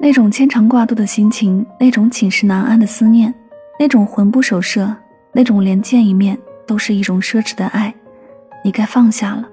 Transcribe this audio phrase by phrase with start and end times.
[0.00, 3.34] 那种牵肠挂肚的心情，那种寝食难安的思念，
[3.80, 4.94] 那种魂不守舍，
[5.32, 7.92] 那种连见一面都是一种奢侈的爱，
[8.64, 9.48] 你该放下了。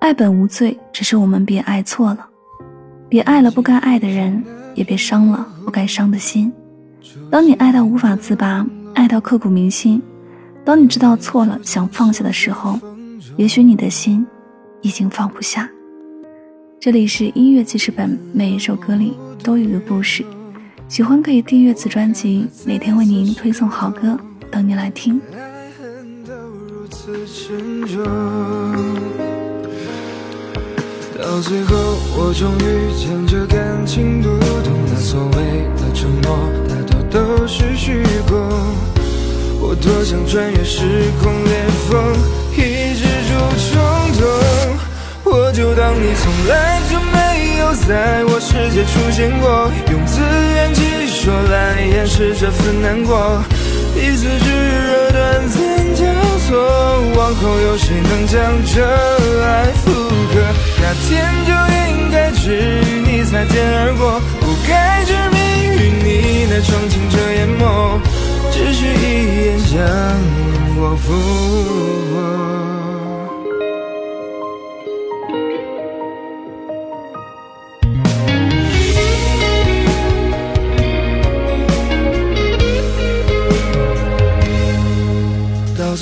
[0.00, 2.26] 爱本无罪，只是我们别爱错了，
[3.10, 4.42] 别爱了不该爱的人，
[4.74, 6.50] 也别伤了不该伤的心。
[7.30, 10.02] 当你爱到无法自拔，爱到刻骨铭心，
[10.64, 12.80] 当你知道错了想放下的时候，
[13.36, 14.26] 也许你的心
[14.80, 15.68] 已经放不下。
[16.84, 20.26] 这里是音乐记事本，每一首歌里都有一个故事。
[20.88, 24.18] 喜欢可以订阅此专辑，每天为您推送好歌，
[24.50, 25.20] 等你来听。
[31.20, 31.76] 到最后，
[32.16, 34.30] 我终于将这感情读
[34.64, 36.36] 懂，那所谓的承诺，
[36.68, 38.34] 大多都是虚构。
[39.60, 40.82] 我多想穿越时
[41.22, 42.12] 空裂缝，
[42.56, 43.30] 抑制住
[43.70, 43.78] 冲
[44.18, 44.26] 动。
[45.24, 46.71] 我就当你从来
[47.74, 53.42] 在我世界出现过，用自圆其说来掩饰这份难过。
[53.94, 55.58] 彼此炙热短暂
[55.94, 56.04] 交
[56.46, 56.56] 错，
[57.16, 58.40] 往后有谁能将
[58.72, 58.84] 这
[59.42, 59.90] 爱复
[60.32, 60.34] 刻？
[60.80, 61.10] 那天
[61.46, 65.38] 就应该只与你擦肩而过，不该执迷
[65.76, 68.00] 于你那双清澈眼眸，
[68.50, 69.80] 只需一眼将
[70.76, 71.06] 我俘
[72.14, 72.81] 获。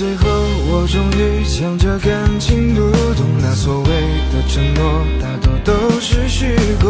[0.01, 0.25] 最后，
[0.73, 3.27] 我终于将这感情读懂。
[3.39, 3.87] 那所谓
[4.33, 6.89] 的承诺，大多都是虚构。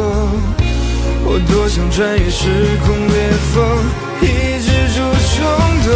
[1.24, 2.46] 我多想穿越时
[2.86, 3.66] 空裂缝，
[4.22, 5.42] 抑制住冲
[5.82, 5.90] 动。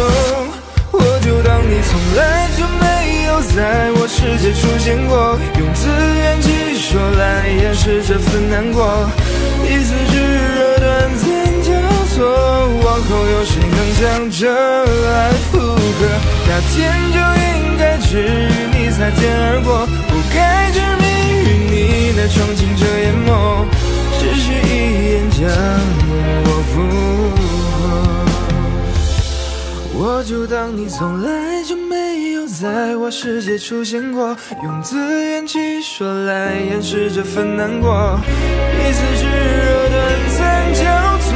[0.91, 2.83] 我就当你从来就没
[3.27, 9.07] 有在我世界出现过，用自圆其说来掩饰这份难过。
[9.63, 11.23] 彼此炙热短暂
[11.63, 11.71] 交
[12.11, 12.27] 错，
[12.83, 15.84] 往后有谁能将这爱复刻？
[16.47, 16.73] 那天
[17.11, 18.23] 就应该只与
[18.71, 21.03] 你擦肩而过，不该执迷
[21.43, 21.75] 于你
[22.15, 23.65] 那双清澈眼眸，
[24.19, 24.71] 只需一
[25.11, 25.41] 眼将
[26.45, 26.73] 我俘
[29.91, 29.97] 获。
[29.97, 38.19] 我就当你从来就没有在我世界出现过，用自圆其说来掩饰这份难过。
[38.71, 39.97] 彼此炙热短
[40.37, 40.83] 暂交
[41.19, 41.33] 错，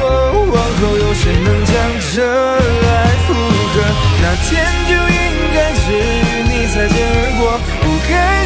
[0.54, 1.76] 往后有谁能将
[2.14, 3.82] 这爱复刻？
[4.22, 4.79] 那天。
[8.10, 8.39] girl